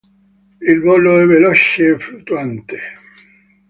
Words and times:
Il 0.61 0.79
volo 0.81 1.19
è 1.19 1.25
veloce 1.27 1.89
e 1.89 1.99
fluttuante. 1.99 2.79